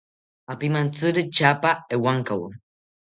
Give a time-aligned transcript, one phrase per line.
[0.51, 2.47] Apimantziri tyaapa ewankawo